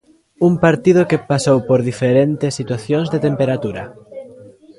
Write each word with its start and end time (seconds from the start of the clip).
Un 0.47 0.53
partido 0.65 1.01
que 1.09 1.23
pasou 1.31 1.57
por 1.69 1.79
diferentes 1.91 2.55
situacións 2.59 3.07
de 3.13 3.19
temperatura. 3.27 3.83